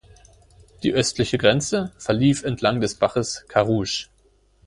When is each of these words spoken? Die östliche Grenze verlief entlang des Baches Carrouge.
Die 0.81 0.93
östliche 0.93 1.37
Grenze 1.37 1.91
verlief 1.99 2.41
entlang 2.43 2.81
des 2.81 2.95
Baches 2.95 3.45
Carrouge. 3.47 4.07